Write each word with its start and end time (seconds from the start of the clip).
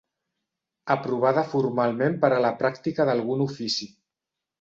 Aprovada 0.93 1.43
formalment 1.51 2.15
per 2.23 2.31
a 2.37 2.39
la 2.45 2.51
pràctica 2.63 3.07
d'algun 3.11 3.45
ofici. 3.47 3.89